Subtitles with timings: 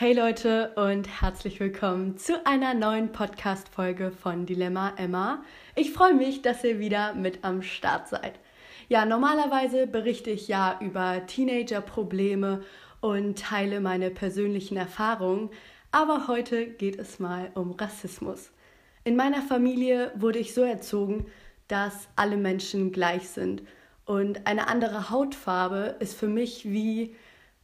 [0.00, 5.42] Hey Leute und herzlich willkommen zu einer neuen Podcast-Folge von Dilemma Emma.
[5.74, 8.38] Ich freue mich, dass ihr wieder mit am Start seid.
[8.88, 12.62] Ja, normalerweise berichte ich ja über Teenager-Probleme
[13.00, 15.50] und teile meine persönlichen Erfahrungen,
[15.90, 18.52] aber heute geht es mal um Rassismus.
[19.02, 21.26] In meiner Familie wurde ich so erzogen,
[21.66, 23.64] dass alle Menschen gleich sind
[24.04, 27.16] und eine andere Hautfarbe ist für mich wie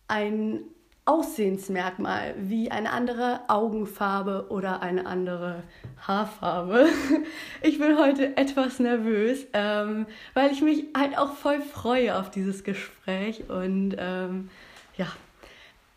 [0.09, 0.65] ein
[1.07, 5.63] Aussehensmerkmal wie eine andere Augenfarbe oder eine andere
[6.07, 6.87] Haarfarbe.
[7.63, 12.65] Ich bin heute etwas nervös, ähm, weil ich mich halt auch voll freue auf dieses
[12.65, 14.51] Gespräch und ähm,
[14.97, 15.07] ja.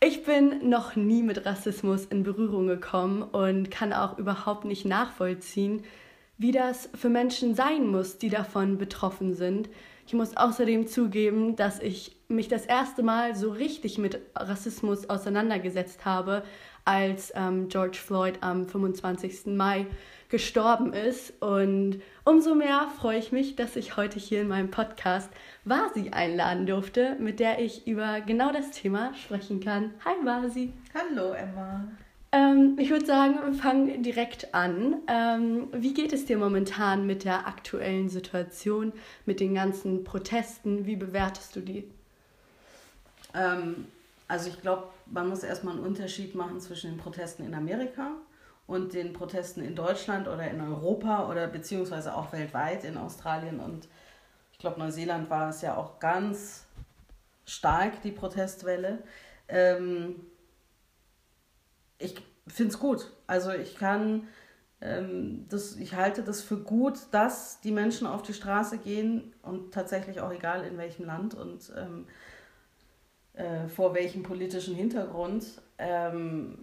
[0.00, 5.82] Ich bin noch nie mit Rassismus in Berührung gekommen und kann auch überhaupt nicht nachvollziehen,
[6.36, 9.68] wie das für Menschen sein muss, die davon betroffen sind.
[10.08, 16.06] Ich muss außerdem zugeben, dass ich mich das erste Mal so richtig mit Rassismus auseinandergesetzt
[16.06, 16.44] habe,
[16.86, 19.48] als ähm, George Floyd am 25.
[19.48, 19.84] Mai
[20.30, 21.34] gestorben ist.
[21.42, 25.28] Und umso mehr freue ich mich, dass ich heute hier in meinem Podcast
[25.66, 29.92] Vasi einladen durfte, mit der ich über genau das Thema sprechen kann.
[30.06, 30.72] Hi Vasi.
[30.94, 31.86] Hallo Emma.
[32.30, 34.96] Ähm, ich würde sagen, wir fangen direkt an.
[35.08, 38.92] Ähm, wie geht es dir momentan mit der aktuellen Situation,
[39.24, 40.84] mit den ganzen Protesten?
[40.84, 41.90] Wie bewertest du die?
[43.34, 43.86] Ähm,
[44.26, 48.10] also ich glaube, man muss erstmal einen Unterschied machen zwischen den Protesten in Amerika
[48.66, 53.88] und den Protesten in Deutschland oder in Europa oder beziehungsweise auch weltweit in Australien und
[54.52, 56.66] ich glaube Neuseeland war es ja auch ganz
[57.46, 58.98] stark, die Protestwelle.
[59.48, 60.16] Ähm,
[61.98, 62.14] ich
[62.46, 63.12] finde es gut.
[63.26, 64.28] Also ich kann,
[64.80, 69.72] ähm, das, ich halte das für gut, dass die Menschen auf die Straße gehen und
[69.72, 72.06] tatsächlich auch egal in welchem Land und ähm,
[73.34, 75.62] äh, vor welchem politischen Hintergrund.
[75.78, 76.58] Ähm,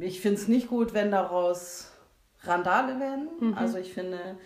[0.00, 1.92] ich finde es nicht gut, wenn daraus
[2.42, 3.28] Randale werden.
[3.40, 3.54] Mhm.
[3.54, 4.38] Also ich finde,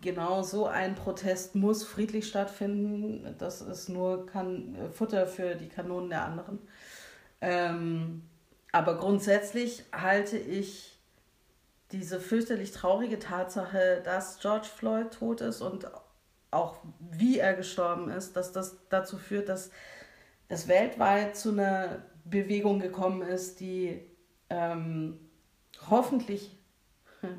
[0.00, 3.34] genau so ein Protest muss friedlich stattfinden.
[3.38, 6.58] Das ist nur kan Futter für die Kanonen der anderen.
[7.40, 8.22] Ähm,
[8.72, 10.96] aber grundsätzlich halte ich
[11.92, 15.86] diese fürchterlich traurige Tatsache, dass George Floyd tot ist und
[16.50, 19.70] auch wie er gestorben ist, dass das dazu führt, dass
[20.48, 24.00] es weltweit zu einer Bewegung gekommen ist, die
[24.50, 25.18] ähm,
[25.88, 26.56] hoffentlich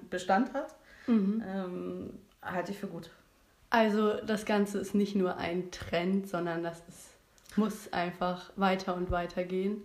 [0.10, 0.76] Bestand hat,
[1.08, 1.44] mhm.
[1.46, 3.10] ähm, halte ich für gut.
[3.70, 9.12] Also das Ganze ist nicht nur ein Trend, sondern das ist, muss einfach weiter und
[9.12, 9.82] weiter gehen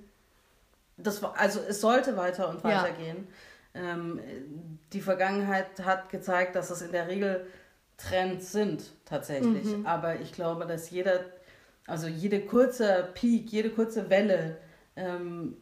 [0.97, 2.94] das, also es sollte weiter und weiter ja.
[2.94, 3.28] gehen.
[3.75, 4.20] Ähm,
[4.92, 7.47] die Vergangenheit hat gezeigt, dass es in der Regel
[7.97, 9.64] Trends sind, tatsächlich.
[9.64, 9.86] Mhm.
[9.86, 11.20] Aber ich glaube, dass jeder,
[11.86, 14.58] also jede kurze Peak, jede kurze Welle
[14.97, 15.56] ähm,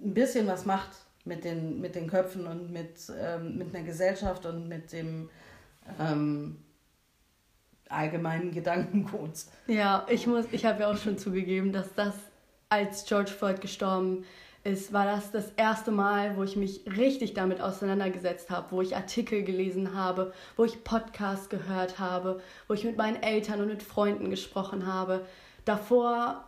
[0.00, 0.90] ein bisschen was macht
[1.24, 5.28] mit den, mit den Köpfen und mit, ähm, mit einer Gesellschaft und mit dem
[6.00, 6.58] ähm,
[7.88, 9.32] allgemeinen Gedankengut.
[9.66, 12.14] Ja, ich muss, ich habe ja auch schon zugegeben, dass das,
[12.68, 14.28] als George Floyd gestorben ist,
[14.64, 18.94] ist, war das das erste Mal, wo ich mich richtig damit auseinandergesetzt habe, wo ich
[18.94, 23.82] Artikel gelesen habe, wo ich Podcasts gehört habe, wo ich mit meinen Eltern und mit
[23.82, 25.26] Freunden gesprochen habe.
[25.64, 26.44] Davor,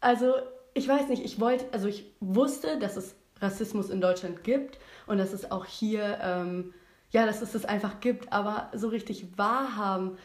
[0.00, 0.34] also
[0.74, 5.18] ich weiß nicht, ich wollte, also ich wusste, dass es Rassismus in Deutschland gibt und
[5.18, 6.74] dass es auch hier, ähm,
[7.10, 10.18] ja, dass es das einfach gibt, aber so richtig wahrhaben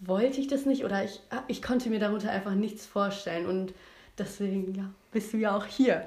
[0.00, 3.72] wollte ich das nicht oder ich, ich konnte mir darunter einfach nichts vorstellen und
[4.18, 6.06] deswegen, ja, bist du ja auch hier.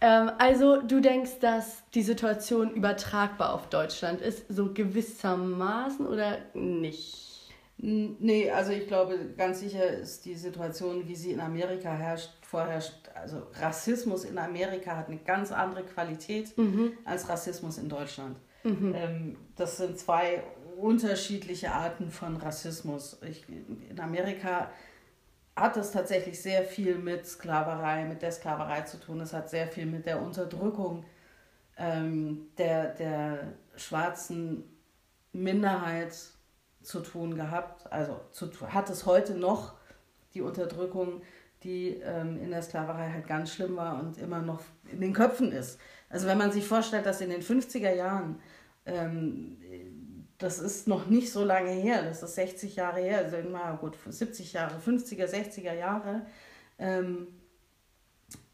[0.00, 7.24] Ähm, also du denkst, dass die Situation übertragbar auf Deutschland ist, so gewissermaßen oder nicht?
[7.76, 12.94] Nee, also ich glaube, ganz sicher ist die Situation, wie sie in Amerika herrscht, vorherrscht.
[13.14, 16.92] Also Rassismus in Amerika hat eine ganz andere Qualität mhm.
[17.04, 18.36] als Rassismus in Deutschland.
[18.62, 18.94] Mhm.
[18.96, 20.44] Ähm, das sind zwei
[20.76, 23.18] unterschiedliche Arten von Rassismus.
[23.28, 24.70] Ich, in Amerika
[25.56, 29.20] hat es tatsächlich sehr viel mit Sklaverei, mit der Sklaverei zu tun.
[29.20, 31.04] Es hat sehr viel mit der Unterdrückung
[31.76, 34.64] ähm, der, der schwarzen
[35.32, 36.14] Minderheit
[36.82, 37.90] zu tun gehabt.
[37.92, 39.74] Also zu, hat es heute noch
[40.34, 41.22] die Unterdrückung,
[41.62, 45.52] die ähm, in der Sklaverei halt ganz schlimm war und immer noch in den Köpfen
[45.52, 45.78] ist.
[46.10, 48.40] Also wenn man sich vorstellt, dass in den 50er Jahren
[48.86, 49.56] ähm,
[50.38, 53.96] das ist noch nicht so lange her, das ist 60 Jahre her, also mal gut,
[54.06, 56.26] 70 Jahre, 50er, 60er Jahre,
[56.78, 57.28] ähm,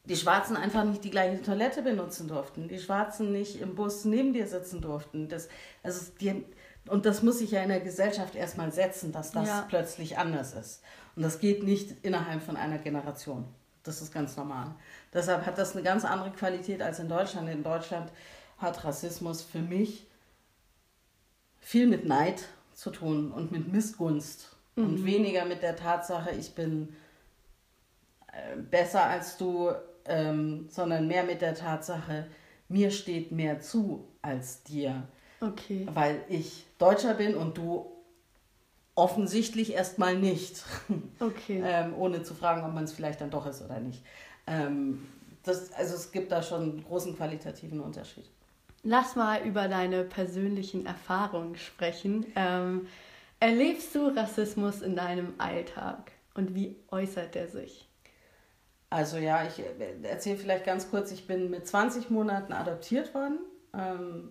[0.04, 4.32] die Schwarzen einfach nicht die gleiche Toilette benutzen durften, die Schwarzen nicht im Bus neben
[4.32, 5.28] dir sitzen durften.
[5.28, 5.48] Das,
[5.82, 6.44] also die,
[6.88, 9.66] und das muss sich ja in der Gesellschaft erstmal setzen, dass das ja.
[9.68, 10.82] plötzlich anders ist.
[11.16, 13.46] Und das geht nicht innerhalb von einer Generation.
[13.82, 14.74] Das ist ganz normal.
[15.12, 17.48] Deshalb hat das eine ganz andere Qualität als in Deutschland.
[17.48, 18.10] In Deutschland
[18.58, 20.06] hat Rassismus für mich
[21.60, 24.84] viel mit Neid zu tun und mit Missgunst mhm.
[24.84, 26.94] und weniger mit der Tatsache, ich bin
[28.32, 29.70] äh, besser als du,
[30.06, 32.26] ähm, sondern mehr mit der Tatsache,
[32.68, 35.02] mir steht mehr zu als dir.
[35.40, 35.86] Okay.
[35.92, 37.90] Weil ich Deutscher bin und du
[38.94, 40.64] offensichtlich erstmal nicht.
[41.20, 41.62] Okay.
[41.62, 44.02] ähm, ohne zu fragen, ob man es vielleicht dann doch ist oder nicht.
[44.46, 45.06] Ähm,
[45.42, 48.24] das, also es gibt da schon einen großen qualitativen Unterschied.
[48.82, 52.26] Lass mal über deine persönlichen Erfahrungen sprechen.
[52.34, 52.86] Ähm,
[53.38, 57.88] erlebst du Rassismus in deinem Alltag und wie äußert er sich?
[58.88, 59.62] Also ja, ich
[60.02, 63.38] erzähle vielleicht ganz kurz, ich bin mit 20 Monaten adoptiert worden
[63.72, 64.30] ähm,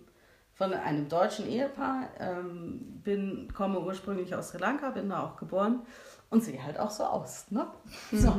[0.52, 5.80] von einem deutschen Ehepaar, ähm, bin, komme ursprünglich aus Sri Lanka, bin da auch geboren
[6.28, 7.50] und sehe halt auch so aus.
[7.50, 7.66] Ne?
[8.10, 8.18] Mhm.
[8.18, 8.34] So.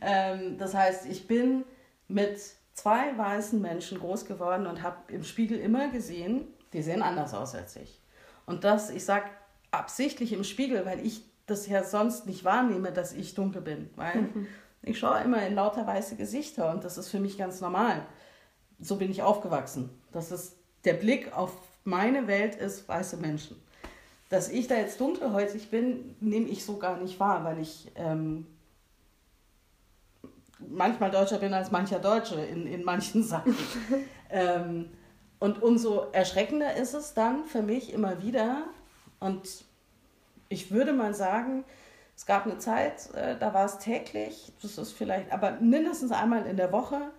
[0.00, 1.64] Ähm, das heißt, ich bin
[2.06, 2.38] mit
[2.78, 7.54] zwei weißen Menschen groß geworden und habe im Spiegel immer gesehen, die sehen anders aus
[7.54, 8.00] als ich.
[8.46, 9.26] Und das, ich sage
[9.70, 13.90] absichtlich im Spiegel, weil ich das ja sonst nicht wahrnehme, dass ich dunkel bin.
[13.96, 14.46] Weil mhm.
[14.82, 18.06] ich schaue immer in lauter weiße Gesichter und das ist für mich ganz normal.
[18.78, 19.90] So bin ich aufgewachsen.
[20.12, 21.52] Das ist der Blick auf
[21.84, 23.60] meine Welt ist weiße Menschen.
[24.28, 28.46] Dass ich da jetzt dunkelhäutig bin, nehme ich so gar nicht wahr, weil ich ähm,
[30.58, 33.56] manchmal deutscher bin als mancher Deutsche in, in manchen Sachen.
[34.30, 34.90] ähm,
[35.38, 38.64] und umso erschreckender ist es dann für mich immer wieder.
[39.20, 39.64] Und
[40.48, 41.64] ich würde mal sagen,
[42.16, 46.46] es gab eine Zeit, äh, da war es täglich, das ist vielleicht, aber mindestens einmal
[46.46, 47.12] in der Woche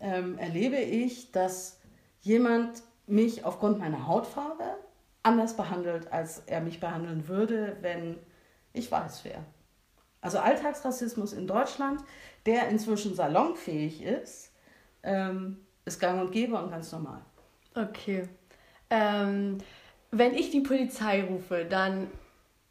[0.00, 1.80] ähm, erlebe ich, dass
[2.20, 4.76] jemand mich aufgrund meiner Hautfarbe
[5.22, 8.16] anders behandelt, als er mich behandeln würde, wenn
[8.72, 9.42] ich weiß wäre.
[10.20, 12.02] Also Alltagsrassismus in Deutschland,
[12.46, 14.52] der inzwischen salonfähig ist,
[15.02, 17.20] ähm, ist gang und gäbe und ganz normal.
[17.74, 18.28] Okay.
[18.90, 19.58] Ähm,
[20.10, 22.08] wenn ich die Polizei rufe, dann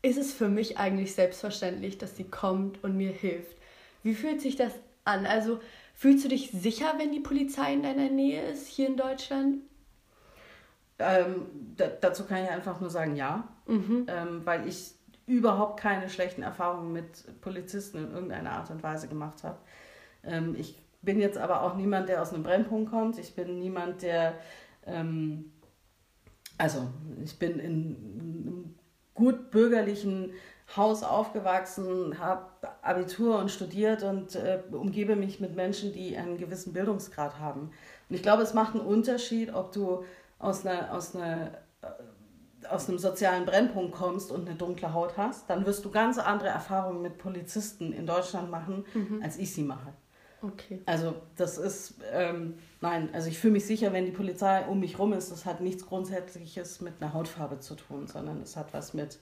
[0.01, 3.57] ist es für mich eigentlich selbstverständlich, dass sie kommt und mir hilft.
[4.03, 4.73] Wie fühlt sich das
[5.05, 5.25] an?
[5.25, 5.59] Also
[5.93, 9.57] fühlst du dich sicher, wenn die Polizei in deiner Nähe ist, hier in Deutschland?
[10.99, 11.45] Ähm,
[12.01, 14.05] dazu kann ich einfach nur sagen, ja, mhm.
[14.07, 14.93] ähm, weil ich
[15.27, 19.57] überhaupt keine schlechten Erfahrungen mit Polizisten in irgendeiner Art und Weise gemacht habe.
[20.23, 23.19] Ähm, ich bin jetzt aber auch niemand, der aus einem Brennpunkt kommt.
[23.19, 24.35] Ich bin niemand, der,
[24.85, 25.51] ähm,
[26.57, 26.87] also
[27.23, 27.95] ich bin in
[28.41, 28.75] einem
[29.13, 30.31] gut bürgerlichen
[30.75, 32.45] Haus aufgewachsen, habe
[32.81, 37.71] Abitur und studiert und äh, umgebe mich mit Menschen, die einen gewissen Bildungsgrad haben.
[38.09, 40.03] Und ich glaube, es macht einen Unterschied, ob du
[40.39, 41.51] aus einer, aus einer
[42.69, 46.49] aus einem sozialen Brennpunkt kommst und eine dunkle Haut hast, dann wirst du ganz andere
[46.49, 49.21] Erfahrungen mit Polizisten in Deutschland machen, mhm.
[49.23, 49.93] als ich sie mache.
[50.41, 50.81] Okay.
[50.85, 54.99] Also das ist, ähm, nein, also ich fühle mich sicher, wenn die Polizei um mich
[54.99, 58.93] rum ist, das hat nichts Grundsätzliches mit einer Hautfarbe zu tun, sondern es hat was
[58.93, 59.17] mit,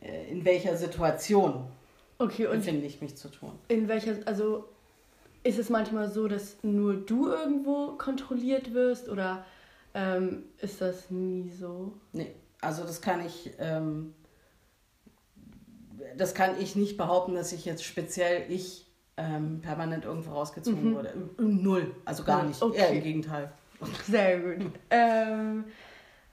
[0.00, 1.64] äh, in welcher Situation
[2.18, 3.52] okay, und befinde ich mich zu tun.
[3.68, 4.68] In welcher, also
[5.42, 9.44] ist es manchmal so, dass nur du irgendwo kontrolliert wirst oder
[9.94, 11.94] ähm, ist das nie so?
[12.12, 14.14] Nee, also das kann ich, ähm,
[16.16, 20.94] das kann ich nicht behaupten, dass ich jetzt speziell ich ähm, permanent irgendwo rausgezogen mhm.
[20.94, 21.14] wurde.
[21.38, 22.62] Null, also gar nicht.
[22.62, 22.78] Okay.
[22.78, 23.52] Eher im Gegenteil.
[24.06, 24.70] Sehr gut.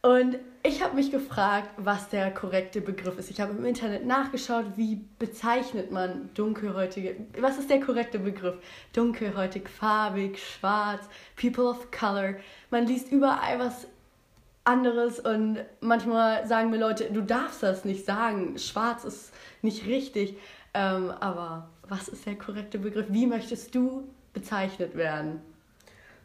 [0.01, 3.31] Und ich habe mich gefragt, was der korrekte Begriff ist.
[3.31, 7.15] Ich habe im Internet nachgeschaut, wie bezeichnet man dunkelhäutige.
[7.39, 8.55] Was ist der korrekte Begriff?
[8.93, 12.35] Dunkelhäutig, farbig, schwarz, people of color.
[12.69, 13.87] Man liest überall was
[14.65, 18.57] anderes und manchmal sagen mir Leute, du darfst das nicht sagen.
[18.57, 20.37] Schwarz ist nicht richtig.
[20.73, 23.07] Ähm, aber was ist der korrekte Begriff?
[23.09, 25.41] Wie möchtest du bezeichnet werden?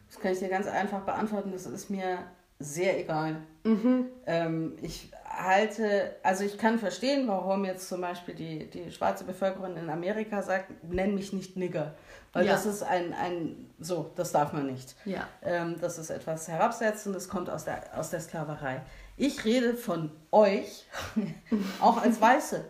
[0.09, 1.51] Das kann ich dir ganz einfach beantworten.
[1.53, 2.19] Das ist mir
[2.59, 3.37] sehr egal.
[3.63, 4.07] Mhm.
[4.25, 9.75] Ähm, ich halte, also ich kann verstehen, warum jetzt zum Beispiel die, die schwarze Bevölkerung
[9.77, 11.95] in Amerika sagt, nenn mich nicht Nigger.
[12.33, 12.53] Weil ja.
[12.53, 14.95] das ist ein, ein, so, das darf man nicht.
[15.05, 15.27] Ja.
[15.43, 18.81] Ähm, das ist etwas Herabsetzendes, kommt aus der, aus der Sklaverei.
[19.17, 20.85] Ich rede von euch,
[21.79, 22.65] auch als Weiße.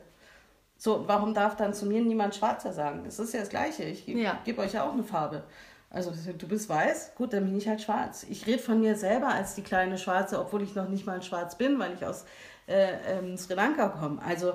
[0.77, 3.05] So, warum darf dann zu mir niemand Schwarzer sagen?
[3.07, 3.83] Es ist ja das Gleiche.
[3.83, 4.39] Ich gebe ja.
[4.43, 5.43] geb euch ja auch eine Farbe.
[5.93, 8.25] Also du bist weiß, gut, dann bin ich halt schwarz.
[8.27, 11.55] Ich rede von mir selber als die kleine Schwarze, obwohl ich noch nicht mal schwarz
[11.55, 12.25] bin, weil ich aus
[12.67, 14.19] äh, ähm, Sri Lanka komme.
[14.23, 14.53] Also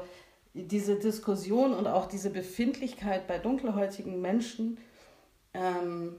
[0.52, 4.78] diese Diskussion und auch diese Befindlichkeit bei dunkelhäutigen Menschen
[5.54, 6.16] ähm,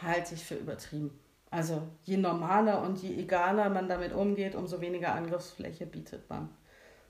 [0.00, 1.10] halte ich für übertrieben.
[1.50, 6.48] Also je normaler und je egaler man damit umgeht, umso weniger Angriffsfläche bietet man.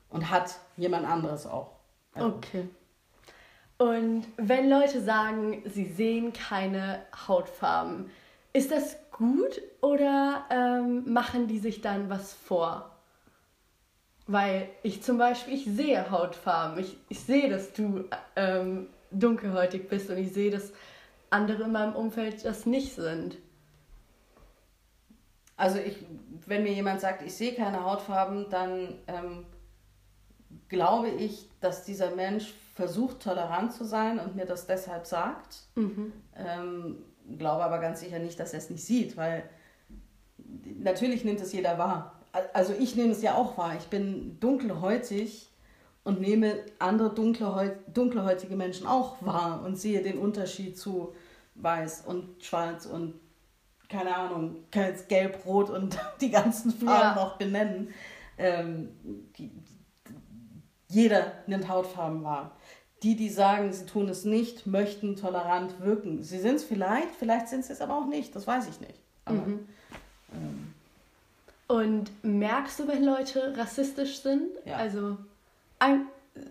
[0.08, 1.76] Und hat jemand anderes auch.
[2.12, 2.28] Also.
[2.28, 2.68] Okay.
[3.78, 8.11] Und wenn Leute sagen, sie sehen keine Hautfarben,
[8.52, 12.90] ist das gut oder ähm, machen die sich dann was vor?
[14.26, 16.78] Weil ich zum Beispiel, ich sehe Hautfarben.
[16.83, 18.04] Ich, ich sehe, dass du
[18.35, 20.73] ähm, dunkelhäutig bist und ich sehe, dass
[21.30, 23.37] andere in meinem Umfeld das nicht sind.
[25.56, 25.97] Also ich,
[26.47, 29.47] wenn mir jemand sagt, ich sehe keine Hautfarben, dann ähm,
[30.68, 35.62] glaube ich, dass dieser Mensch versucht, tolerant zu sein und mir das deshalb sagt.
[35.76, 36.12] Mhm.
[36.37, 36.99] Ähm,
[37.38, 39.49] glaube aber ganz sicher nicht, dass er es nicht sieht, weil
[40.78, 42.21] natürlich nimmt es jeder wahr.
[42.52, 43.76] Also ich nehme es ja auch wahr.
[43.78, 45.50] Ich bin dunkelhäutig
[46.04, 51.14] und nehme andere dunkelhäutige Menschen auch wahr und sehe den Unterschied zu
[51.54, 53.14] weiß und schwarz und
[53.88, 57.25] keine Ahnung, kann jetzt gelb, rot und die ganzen Farben ja.
[57.25, 57.88] noch benennen.
[58.37, 58.90] Ähm,
[59.38, 59.50] die,
[60.88, 62.55] jeder nimmt Hautfarben wahr.
[63.06, 66.25] Die, die sagen, sie tun es nicht, möchten tolerant wirken.
[66.25, 68.98] Sie sind es vielleicht, vielleicht sind sie es aber auch nicht, das weiß ich nicht.
[69.25, 69.68] Aber, mhm.
[70.32, 70.75] ähm,
[71.68, 74.48] und merkst du, wenn Leute rassistisch sind?
[74.64, 74.78] Ja.
[74.78, 75.18] Also
[75.78, 76.06] ein,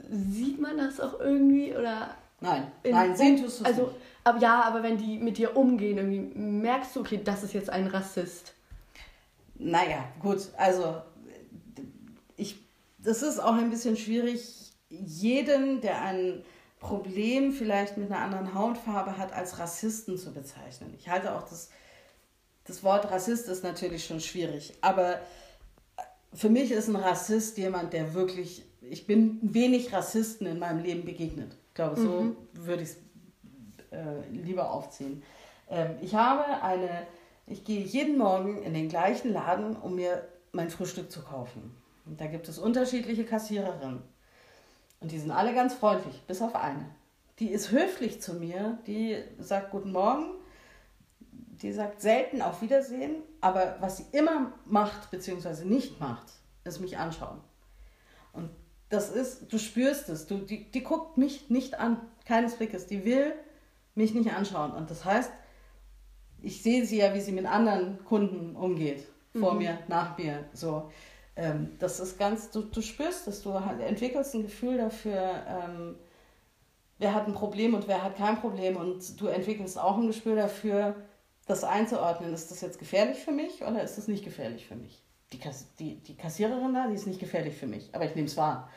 [0.09, 2.15] sieht man das auch irgendwie oder?
[2.39, 3.95] Nein, nein, sehen tust du also, nicht.
[4.24, 7.69] Aber ja, aber wenn die mit dir umgehen, irgendwie merkst du, okay, das ist jetzt
[7.69, 8.53] ein Rassist.
[9.55, 11.01] Naja, gut, also
[12.38, 12.55] ich,
[13.00, 16.44] das ist auch ein bisschen schwierig, jeden, der ein
[16.80, 20.94] Problem vielleicht mit einer anderen Hautfarbe hat, als Rassisten zu bezeichnen.
[20.98, 21.70] Ich halte auch das
[22.65, 25.20] das Wort Rassist ist natürlich schon schwierig, aber
[26.34, 31.06] für mich ist ein Rassist jemand, der wirklich, ich bin wenig Rassisten in meinem Leben
[31.06, 31.56] begegnet.
[31.70, 32.38] Ich glaube, so mhm.
[32.54, 32.98] würde ich es
[33.92, 35.24] äh, lieber aufziehen.
[35.70, 37.08] Ähm, ich habe eine,
[37.48, 41.75] ich gehe jeden Morgen in den gleichen Laden, um mir mein Frühstück zu kaufen.
[42.06, 44.01] Und da gibt es unterschiedliche Kassiererinnen.
[45.05, 46.89] Und die sind alle ganz freundlich, bis auf eine.
[47.38, 50.31] Die ist höflich zu mir, die sagt Guten Morgen
[51.62, 55.65] die sagt selten auf Wiedersehen, aber was sie immer macht bzw.
[55.65, 56.27] nicht macht,
[56.63, 57.39] ist mich anschauen.
[58.33, 58.50] Und
[58.89, 63.05] das ist, du spürst es, du, die, die guckt mich nicht an, keines Blickes, die
[63.05, 63.33] will
[63.95, 64.71] mich nicht anschauen.
[64.71, 65.31] Und das heißt,
[66.41, 69.07] ich sehe sie ja, wie sie mit anderen Kunden umgeht,
[69.39, 69.59] vor mhm.
[69.59, 70.91] mir, nach mir, so.
[71.36, 75.96] Ähm, das ist ganz, du, du spürst es, du entwickelst ein Gefühl dafür, ähm,
[76.98, 80.36] wer hat ein Problem und wer hat kein Problem und du entwickelst auch ein Gespür
[80.36, 80.96] dafür,
[81.46, 85.04] das einzuordnen, ist das jetzt gefährlich für mich oder ist das nicht gefährlich für mich?
[85.34, 88.27] Die, Kass die, die Kassiererin da, die ist nicht gefährlich für mich, aber ich nehme
[88.27, 88.70] es wahr.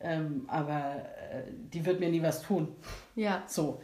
[0.00, 0.96] Ähm, aber
[1.30, 2.76] äh, die wird mir nie was tun.
[3.14, 3.44] Ja.
[3.46, 3.80] So.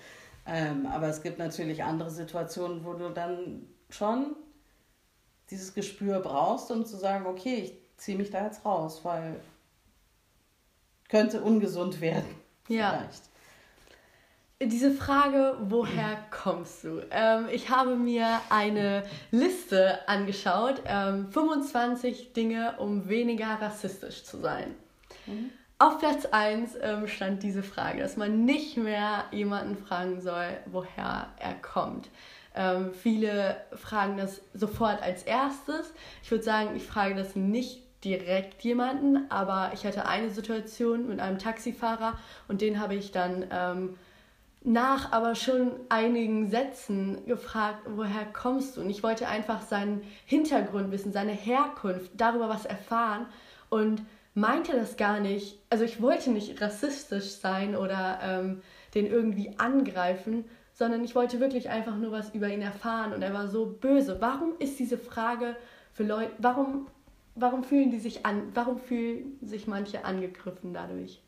[0.46, 4.34] Ähm, aber es gibt natürlich andere Situationen, wo du dann schon
[5.50, 9.38] dieses Gespür brauchst, um zu sagen, okay, ich ziehe mich da jetzt raus, weil
[11.08, 12.34] könnte ungesund werden.
[12.68, 12.90] Ja.
[12.90, 13.28] Vielleicht
[14.60, 17.00] diese Frage, woher kommst du?
[17.10, 24.74] Ähm, ich habe mir eine Liste angeschaut, ähm, 25 Dinge, um weniger rassistisch zu sein.
[25.26, 25.50] Mhm.
[25.78, 31.28] Auf Platz 1 ähm, stand diese Frage, dass man nicht mehr jemanden fragen soll, woher
[31.38, 32.08] er kommt.
[32.56, 35.92] Ähm, viele fragen das sofort als erstes.
[36.24, 41.20] Ich würde sagen, ich frage das nicht direkt jemanden, aber ich hatte eine Situation mit
[41.20, 43.98] einem Taxifahrer und den habe ich dann ähm,
[44.62, 48.80] nach aber schon einigen Sätzen gefragt, woher kommst du?
[48.80, 53.26] Und ich wollte einfach seinen Hintergrund wissen, seine Herkunft, darüber was erfahren
[53.68, 54.02] und
[54.34, 55.58] meinte das gar nicht.
[55.70, 58.62] Also ich wollte nicht rassistisch sein oder ähm,
[58.94, 63.34] den irgendwie angreifen, sondern ich wollte wirklich einfach nur was über ihn erfahren und er
[63.34, 64.18] war so böse.
[64.20, 65.56] Warum ist diese Frage
[65.92, 66.86] für Leute, warum,
[67.40, 71.22] warum fühlen die sich an, warum fühlen sich manche angegriffen dadurch?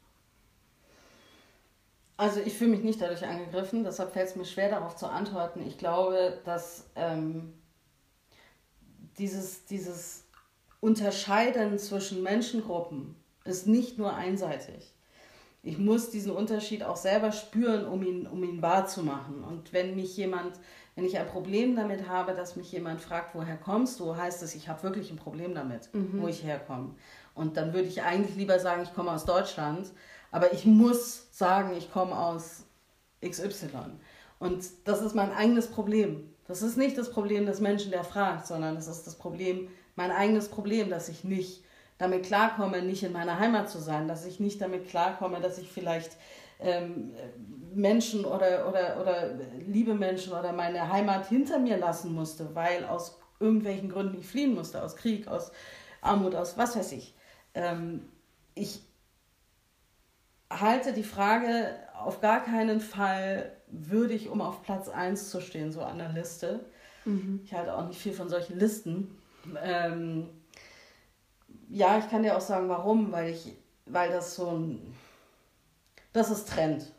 [2.17, 5.67] Also ich fühle mich nicht dadurch angegriffen, deshalb fällt es mir schwer darauf zu antworten.
[5.67, 7.55] Ich glaube, dass ähm,
[9.19, 10.27] dieses, dieses
[10.81, 14.95] Unterscheiden zwischen Menschengruppen ist nicht nur einseitig.
[15.63, 19.45] Ich muss diesen Unterschied auch selber spüren, um ihn, um ihn wahrzumachen.
[19.45, 20.59] Und wenn mich jemand,
[20.97, 24.55] wenn ich ein Problem damit habe, dass mich jemand fragt, woher kommst du, heißt es,
[24.55, 26.21] ich habe wirklich ein Problem damit, mhm.
[26.21, 26.95] wo ich herkomme.
[27.35, 29.91] Und dann würde ich eigentlich lieber sagen, ich komme aus Deutschland,
[30.31, 32.65] aber ich muss sagen, ich komme aus
[33.25, 33.69] XY.
[34.39, 36.29] Und das ist mein eigenes Problem.
[36.49, 40.11] Das ist nicht das Problem des Menschen, der fragt, sondern das ist das Problem, mein
[40.11, 41.63] eigenes Problem, dass ich nicht
[41.99, 45.71] damit klarkomme, nicht in meiner Heimat zu sein, dass ich nicht damit klarkomme, dass ich
[45.71, 46.17] vielleicht
[46.61, 47.13] ähm,
[47.75, 49.31] Menschen oder, oder, oder
[49.67, 54.55] liebe Menschen oder meine Heimat hinter mir lassen musste, weil aus irgendwelchen Gründen ich fliehen
[54.55, 55.53] musste, aus Krieg, aus
[56.01, 57.15] Armut, aus was weiß ich.
[57.55, 58.09] Ähm,
[58.55, 58.83] ich
[60.51, 65.83] halte die Frage auf gar keinen Fall würdig, um auf Platz 1 zu stehen, so
[65.83, 66.61] an der Liste.
[67.05, 67.41] Mhm.
[67.45, 69.19] Ich halte auch nicht viel von solchen Listen.
[69.63, 70.29] Ähm,
[71.69, 74.95] ja, ich kann dir auch sagen, warum, weil ich, weil das so ein,
[76.13, 76.93] das ist Trend.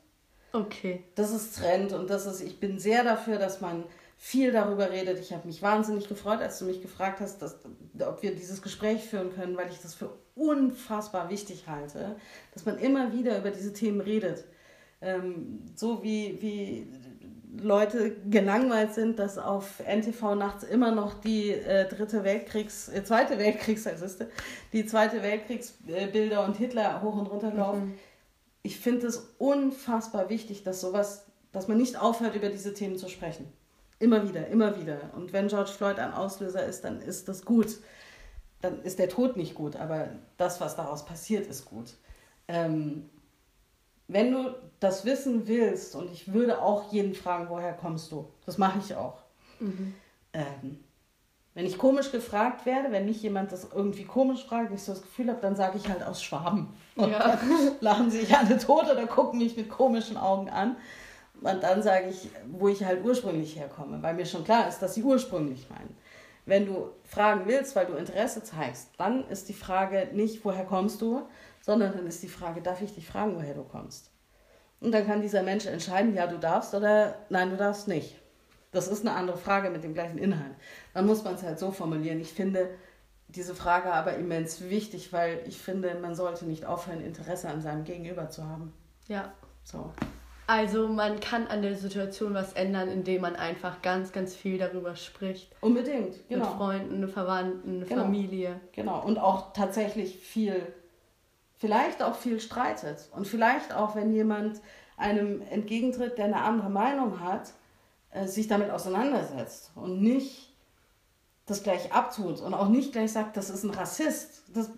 [0.53, 1.03] Okay.
[1.15, 3.85] Das ist Trend und das ist, ich bin sehr dafür, dass man
[4.17, 5.19] viel darüber redet.
[5.19, 7.57] Ich habe mich wahnsinnig gefreut, als du mich gefragt hast, dass,
[7.99, 12.15] ob wir dieses Gespräch führen können, weil ich das für unfassbar wichtig halte,
[12.53, 14.43] dass man immer wieder über diese Themen redet.
[15.01, 16.87] Ähm, so wie, wie
[17.59, 23.37] Leute gelangweilt sind, dass auf NTV nachts immer noch die äh, dritte Weltkriegs, äh, zweite
[23.37, 23.89] Weltkriegs,
[24.73, 27.85] die zweite Weltkriegsbilder und Hitler hoch und runter laufen.
[27.85, 27.93] Mhm.
[28.63, 33.09] Ich finde es unfassbar wichtig, dass sowas, dass man nicht aufhört, über diese Themen zu
[33.09, 33.51] sprechen.
[33.99, 35.11] Immer wieder, immer wieder.
[35.15, 37.79] Und wenn George Floyd ein Auslöser ist, dann ist das gut.
[38.61, 41.95] Dann ist der Tod nicht gut, aber das, was daraus passiert, ist gut.
[42.47, 43.09] Ähm,
[44.07, 48.27] wenn du das wissen willst, und ich würde auch jeden fragen, woher kommst du?
[48.45, 49.21] Das mache ich auch.
[49.59, 49.93] Mhm.
[50.33, 50.83] Ähm,
[51.53, 55.01] wenn ich komisch gefragt werde, wenn mich jemand das irgendwie komisch fragt, ich so das
[55.01, 56.70] Gefühl habe, dann sage ich halt aus Schwaben.
[56.96, 57.20] Und ja.
[57.20, 57.39] dann
[57.81, 60.77] lachen sich alle tot oder gucken mich mit komischen Augen an.
[61.41, 64.93] Und dann sage ich, wo ich halt ursprünglich herkomme, weil mir schon klar ist, dass
[64.93, 65.98] sie ursprünglich meinen.
[66.46, 71.01] Wenn du fragen willst, weil du Interesse zeigst, dann ist die Frage nicht, woher kommst
[71.01, 71.24] du,
[71.62, 74.10] sondern dann ist die Frage, darf ich dich fragen, woher du kommst?
[74.79, 78.20] Und dann kann dieser Mensch entscheiden, ja, du darfst oder nein, du darfst nicht.
[78.71, 80.55] Das ist eine andere Frage mit dem gleichen Inhalt.
[80.93, 82.19] Dann muss man es halt so formulieren.
[82.21, 82.69] Ich finde
[83.27, 87.83] diese Frage aber immens wichtig, weil ich finde, man sollte nicht aufhören, Interesse an seinem
[87.83, 88.73] Gegenüber zu haben.
[89.07, 89.33] Ja.
[89.63, 89.91] So.
[90.47, 94.95] Also man kann an der Situation was ändern, indem man einfach ganz, ganz viel darüber
[94.95, 95.55] spricht.
[95.61, 96.45] Unbedingt, genau.
[96.45, 98.01] Mit Freunden, Verwandten, genau.
[98.01, 98.59] Familie.
[98.73, 100.61] Genau, und auch tatsächlich viel,
[101.57, 103.07] vielleicht auch viel streitet.
[103.15, 104.59] Und vielleicht auch, wenn jemand
[104.97, 107.53] einem entgegentritt, der eine andere Meinung hat,
[108.11, 110.53] äh, sich damit auseinandersetzt und nicht
[111.45, 114.43] das gleich abtut und auch nicht gleich sagt, das ist ein Rassist.
[114.53, 114.69] Das,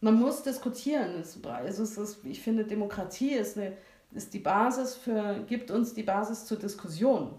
[0.00, 1.24] man muss diskutieren.
[1.44, 3.72] Also es ist, ich finde, Demokratie ist eine
[4.12, 7.34] ist die Basis für, gibt uns die Basis zur Diskussion.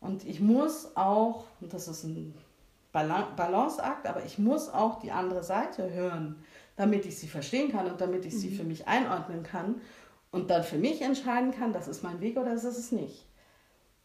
[0.00, 2.34] Und ich muss auch, und das ist ein
[2.92, 6.36] Balanceakt, aber ich muss auch die andere Seite hören,
[6.76, 8.38] damit ich sie verstehen kann und damit ich mhm.
[8.38, 9.80] sie für mich einordnen kann
[10.30, 13.26] und dann für mich entscheiden kann, das ist mein Weg oder das ist es nicht.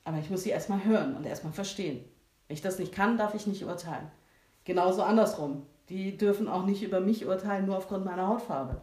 [0.04, 2.04] Aber ich muss sie erstmal hören und erstmal verstehen.
[2.48, 4.12] Wenn ich das nicht kann, darf ich nicht urteilen.
[4.66, 5.66] Genauso andersrum.
[5.90, 8.82] Die dürfen auch nicht über mich urteilen, nur aufgrund meiner Hautfarbe.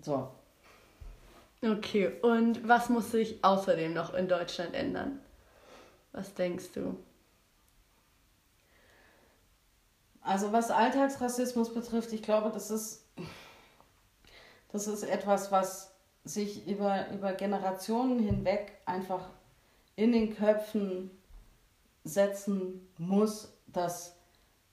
[0.00, 0.28] So,
[1.64, 5.20] Okay, und was muss sich außerdem noch in Deutschland ändern?
[6.10, 6.96] Was denkst du?
[10.22, 13.06] Also was Alltagsrassismus betrifft, ich glaube, das ist,
[14.72, 19.28] das ist etwas, was sich über, über Generationen hinweg einfach
[19.96, 21.10] in den Köpfen
[22.04, 24.16] setzen muss, dass,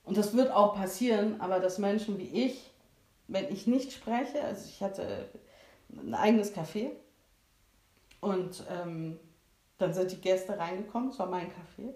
[0.04, 2.70] und das wird auch passieren, aber dass Menschen wie ich,
[3.28, 5.28] wenn ich nicht spreche, also ich hatte
[5.92, 6.90] ein eigenes Café.
[8.20, 9.18] Und ähm,
[9.78, 11.94] dann sind die Gäste reingekommen, es war mein Café.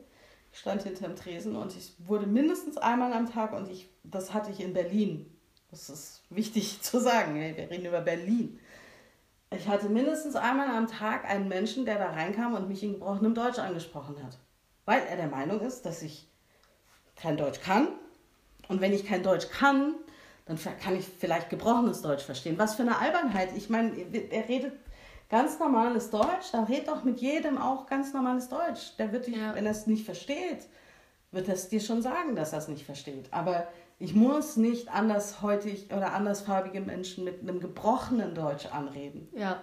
[0.53, 4.33] Ich stand hinter dem Tresen und ich wurde mindestens einmal am Tag und ich, das
[4.33, 5.31] hatte ich in Berlin.
[5.71, 8.59] Das ist wichtig zu sagen, wir reden über Berlin.
[9.57, 13.35] Ich hatte mindestens einmal am Tag einen Menschen, der da reinkam und mich in gebrochenem
[13.35, 14.39] Deutsch angesprochen hat.
[14.85, 16.29] Weil er der Meinung ist, dass ich
[17.17, 17.89] kein Deutsch kann.
[18.69, 19.95] Und wenn ich kein Deutsch kann,
[20.47, 22.59] dann kann ich vielleicht gebrochenes Deutsch verstehen.
[22.59, 23.51] Was für eine Albernheit.
[23.57, 23.93] Ich meine,
[24.31, 24.73] er redet
[25.31, 28.97] ganz normales Deutsch, dann red doch mit jedem auch ganz normales Deutsch.
[28.99, 29.55] Der wird dich, ja.
[29.55, 30.69] wenn er es nicht versteht,
[31.33, 33.33] wird er es dir schon sagen, dass er es nicht versteht.
[33.33, 33.67] Aber
[33.99, 39.29] ich muss nicht andershäutig oder andersfarbige Menschen mit einem gebrochenen Deutsch anreden.
[39.35, 39.63] Ja,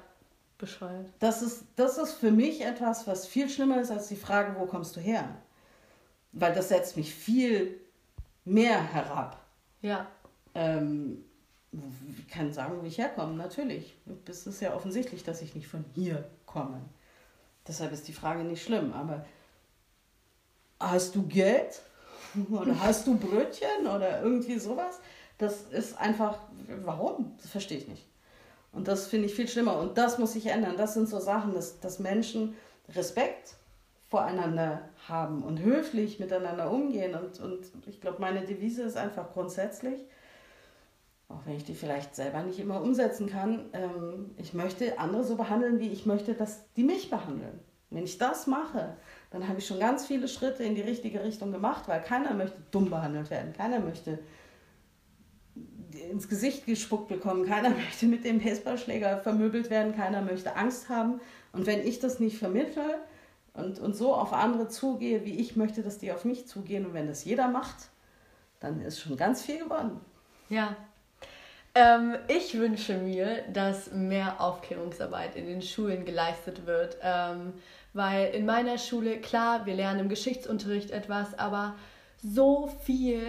[0.57, 1.11] bescheuert.
[1.19, 4.65] Das ist, das ist für mich etwas, was viel schlimmer ist als die Frage, wo
[4.65, 5.27] kommst du her?
[6.31, 7.81] Weil das setzt mich viel
[8.45, 9.43] mehr herab.
[9.81, 10.07] Ja.
[10.53, 11.25] Ähm,
[11.71, 13.97] ich kann sagen, wo ich herkomme, natürlich.
[14.27, 16.81] Es ist ja offensichtlich, dass ich nicht von hier komme.
[17.67, 18.93] Deshalb ist die Frage nicht schlimm.
[18.93, 19.25] Aber
[20.79, 21.81] hast du Geld?
[22.51, 23.87] Oder hast du Brötchen?
[23.87, 24.99] Oder irgendwie sowas?
[25.37, 26.37] Das ist einfach,
[26.83, 27.33] warum?
[27.41, 28.05] Das verstehe ich nicht.
[28.73, 29.77] Und das finde ich viel schlimmer.
[29.79, 30.77] Und das muss sich ändern.
[30.77, 32.55] Das sind so Sachen, dass, dass Menschen
[32.95, 33.55] Respekt
[34.09, 37.15] voreinander haben und höflich miteinander umgehen.
[37.15, 40.01] Und, und ich glaube, meine Devise ist einfach grundsätzlich,
[41.29, 45.35] auch wenn ich die vielleicht selber nicht immer umsetzen kann, ähm, ich möchte andere so
[45.35, 47.59] behandeln, wie ich möchte, dass die mich behandeln.
[47.89, 48.97] Wenn ich das mache,
[49.31, 52.61] dann habe ich schon ganz viele Schritte in die richtige Richtung gemacht, weil keiner möchte
[52.69, 53.53] dumm behandelt werden.
[53.53, 54.19] Keiner möchte
[56.09, 57.45] ins Gesicht gespuckt bekommen.
[57.45, 59.95] Keiner möchte mit dem Baseballschläger vermöbelt werden.
[59.95, 61.21] Keiner möchte Angst haben.
[61.53, 62.99] Und wenn ich das nicht vermittle
[63.53, 66.93] und, und so auf andere zugehe, wie ich möchte, dass die auf mich zugehen, und
[66.93, 67.89] wenn das jeder macht,
[68.59, 69.99] dann ist schon ganz viel geworden.
[70.49, 70.75] Ja.
[71.73, 76.97] Ähm, ich wünsche mir, dass mehr Aufklärungsarbeit in den Schulen geleistet wird.
[77.01, 77.53] Ähm,
[77.93, 81.75] weil in meiner Schule, klar, wir lernen im Geschichtsunterricht etwas, aber
[82.17, 83.21] so viel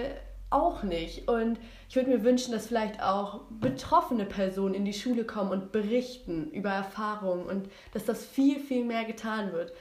[0.52, 1.28] auch nicht.
[1.28, 5.72] Und ich würde mir wünschen, dass vielleicht auch betroffene Personen in die Schule kommen und
[5.72, 9.72] berichten über Erfahrungen und dass das viel, viel mehr getan wird.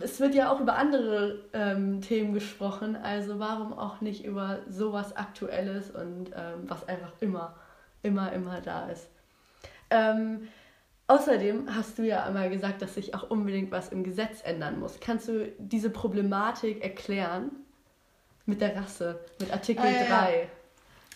[0.00, 5.16] Es wird ja auch über andere ähm, Themen gesprochen, also warum auch nicht über sowas
[5.16, 7.56] Aktuelles und ähm, was einfach immer,
[8.02, 9.08] immer, immer da ist.
[9.88, 10.48] Ähm,
[11.10, 15.00] außerdem hast du ja einmal gesagt, dass sich auch unbedingt was im Gesetz ändern muss.
[15.00, 17.50] Kannst du diese Problematik erklären?
[18.46, 20.48] Mit der Rasse, mit Artikel ah, ja, 3.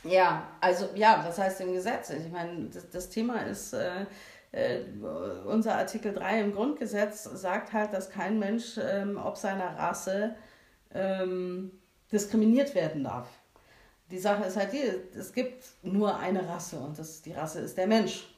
[0.05, 0.11] Ja.
[0.11, 0.49] ja.
[0.61, 2.11] also ja, was heißt im Gesetz?
[2.11, 4.05] Ich meine, das, das Thema ist, äh,
[4.53, 4.81] äh,
[5.47, 10.37] unser Artikel 3 im Grundgesetz sagt halt, dass kein Mensch ähm, ob seiner Rasse
[10.93, 11.73] ähm,
[12.13, 13.29] diskriminiert werden darf.
[14.11, 14.83] Die Sache ist halt die,
[15.19, 18.34] es gibt nur eine Rasse und das, die Rasse ist der Mensch.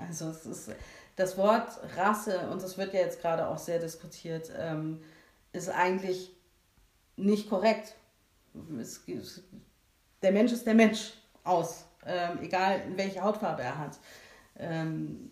[0.00, 0.70] Also es ist
[1.16, 5.00] das Wort Rasse, und das wird ja jetzt gerade auch sehr diskutiert, ähm,
[5.52, 6.36] ist eigentlich
[7.16, 7.94] nicht korrekt
[8.80, 9.04] es,
[10.22, 11.12] der Mensch ist der Mensch
[11.44, 13.98] aus, ähm, egal welche Hautfarbe er hat.
[14.58, 15.30] Ähm,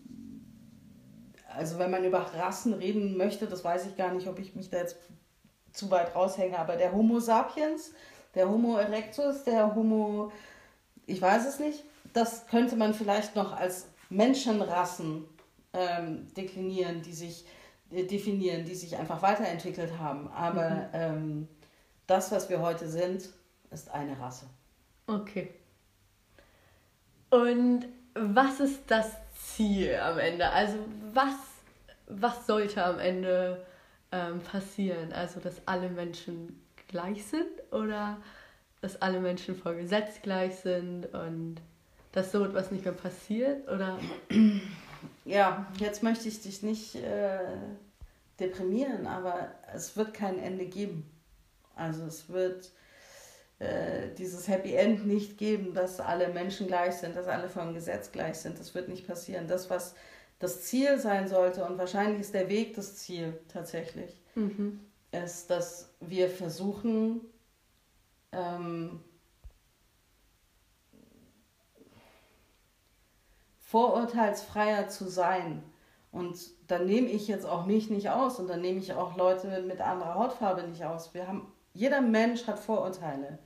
[1.55, 4.69] also wenn man über Rassen reden möchte, das weiß ich gar nicht, ob ich mich
[4.69, 4.97] da jetzt
[5.71, 7.91] zu weit raushänge, aber der Homo sapiens,
[8.33, 10.31] der Homo erectus, der Homo,
[11.05, 15.25] ich weiß es nicht, das könnte man vielleicht noch als Menschenrassen
[15.73, 17.45] ähm, deklinieren, die sich
[17.91, 20.29] äh, definieren, die sich einfach weiterentwickelt haben.
[20.29, 20.89] Aber mhm.
[20.93, 21.47] ähm,
[22.07, 23.29] das, was wir heute sind,
[23.71, 24.45] ist eine Rasse.
[25.07, 25.53] Okay.
[27.29, 30.49] Und was ist das Ziel am Ende?
[30.49, 30.77] Also
[31.13, 31.35] was,
[32.07, 33.65] was sollte am Ende
[34.11, 35.11] ähm, passieren?
[35.11, 38.17] Also dass alle Menschen gleich sind oder
[38.81, 41.55] dass alle Menschen vor Gesetz gleich sind und
[42.15, 43.67] dass so etwas nicht mehr passiert?
[43.69, 43.99] Oder?
[45.25, 47.39] Ja, jetzt möchte ich dich nicht äh,
[48.39, 51.11] deprimieren, aber es wird kein Ende geben.
[51.75, 52.71] Also es wird
[53.59, 58.11] äh, dieses Happy End nicht geben, dass alle Menschen gleich sind, dass alle vom Gesetz
[58.11, 58.59] gleich sind.
[58.59, 59.47] Das wird nicht passieren.
[59.47, 59.93] Das, was
[60.39, 64.79] das Ziel sein sollte, und wahrscheinlich ist der Weg das Ziel tatsächlich, mhm.
[65.11, 67.21] ist, dass wir versuchen,
[68.31, 69.01] ähm,
[73.65, 75.63] vorurteilsfreier zu sein.
[76.11, 79.61] Und dann nehme ich jetzt auch mich nicht aus und dann nehme ich auch Leute
[79.63, 81.13] mit anderer Hautfarbe nicht aus.
[81.13, 83.37] Wir haben jeder Mensch hat Vorurteile.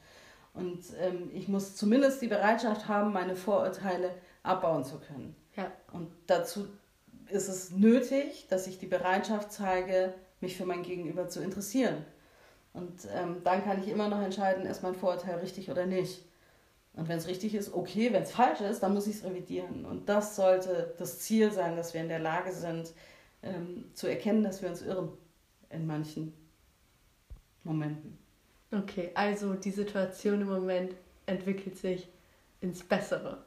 [0.54, 4.12] Und ähm, ich muss zumindest die Bereitschaft haben, meine Vorurteile
[4.44, 5.36] abbauen zu können.
[5.56, 5.72] Ja.
[5.92, 6.68] Und dazu
[7.28, 12.06] ist es nötig, dass ich die Bereitschaft zeige, mich für mein Gegenüber zu interessieren.
[12.74, 16.24] Und ähm, dann kann ich immer noch entscheiden, ist mein Vorurteil richtig oder nicht.
[17.00, 19.86] Und wenn es richtig ist, okay, wenn es falsch ist, dann muss ich es revidieren.
[19.86, 22.92] Und das sollte das Ziel sein, dass wir in der Lage sind,
[23.42, 25.10] ähm, zu erkennen, dass wir uns irren
[25.70, 26.34] in manchen
[27.64, 28.18] Momenten.
[28.74, 30.94] Okay, also die Situation im Moment
[31.26, 32.10] entwickelt sich
[32.60, 33.46] ins Bessere.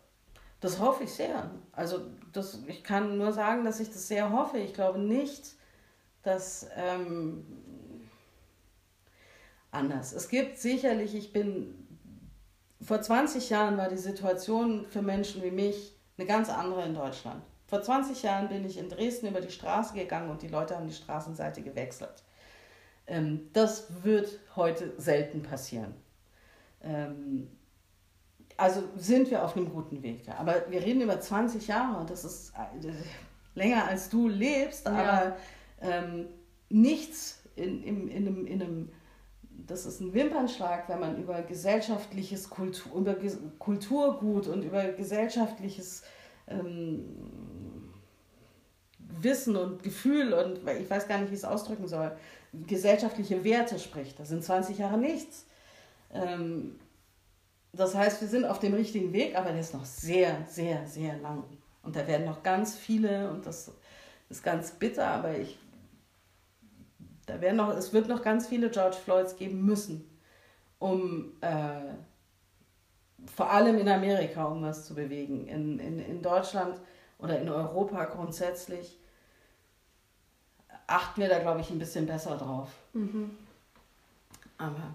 [0.60, 1.50] Das hoffe ich sehr.
[1.72, 4.56] Also das, ich kann nur sagen, dass ich das sehr hoffe.
[4.56, 5.56] Ich glaube nicht,
[6.22, 7.44] dass ähm,
[9.70, 10.14] anders.
[10.14, 11.81] Es gibt sicherlich, ich bin,
[12.82, 17.42] vor 20 Jahren war die Situation für Menschen wie mich eine ganz andere in Deutschland.
[17.66, 20.88] Vor 20 Jahren bin ich in Dresden über die Straße gegangen und die Leute haben
[20.88, 22.22] die Straßenseite gewechselt.
[23.06, 25.94] Ähm, das wird heute selten passieren.
[26.82, 27.48] Ähm,
[28.56, 30.26] also sind wir auf einem guten Weg.
[30.26, 30.36] Ja.
[30.36, 32.92] Aber wir reden über 20 Jahre und das ist äh,
[33.54, 34.92] länger als du lebst, ja.
[34.92, 35.36] aber
[35.80, 36.28] ähm,
[36.68, 38.92] nichts in, in, in, einem, in einem
[39.66, 43.16] das ist ein Wimpernschlag, wenn man über gesellschaftliches Kultur, über
[43.58, 46.02] Kulturgut und über gesellschaftliches
[46.48, 47.04] ähm,
[48.98, 52.12] Wissen und Gefühl und ich weiß gar nicht, wie ich es ausdrücken soll,
[52.52, 54.18] gesellschaftliche Werte spricht.
[54.18, 55.46] Das sind 20 Jahre nichts.
[56.12, 56.78] Ähm,
[57.72, 61.16] das heißt, wir sind auf dem richtigen Weg, aber der ist noch sehr, sehr, sehr
[61.18, 61.44] lang.
[61.82, 63.72] Und da werden noch ganz viele, und das
[64.28, 65.58] ist ganz bitter, aber ich,
[67.26, 70.08] da werden noch, es wird noch ganz viele George Floyds geben müssen,
[70.78, 71.94] um äh,
[73.36, 75.46] vor allem in Amerika, um was zu bewegen.
[75.46, 76.80] In, in, in Deutschland
[77.18, 78.98] oder in Europa grundsätzlich
[80.86, 82.70] achten wir da, glaube ich, ein bisschen besser drauf.
[82.92, 83.30] Mhm.
[84.58, 84.94] Aber.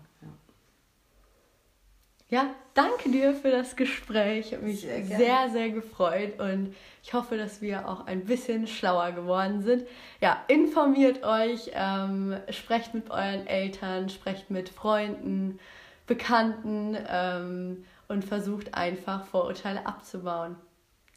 [2.30, 4.48] Ja, danke dir für das Gespräch.
[4.48, 8.68] Ich habe mich sehr, sehr, sehr, gefreut und ich hoffe, dass wir auch ein bisschen
[8.68, 9.88] schlauer geworden sind.
[10.20, 15.60] Ja, informiert euch, ähm, sprecht mit euren Eltern, sprecht mit Freunden,
[16.06, 20.58] Bekannten ähm, und versucht einfach Vorurteile abzubauen.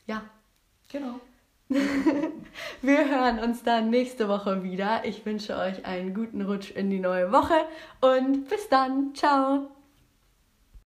[0.06, 0.22] Ja.
[0.92, 1.20] Genau.
[2.82, 5.04] Wir hören uns dann nächste Woche wieder.
[5.04, 7.54] Ich wünsche euch einen guten Rutsch in die neue Woche
[8.00, 9.14] und bis dann.
[9.14, 9.70] Ciao.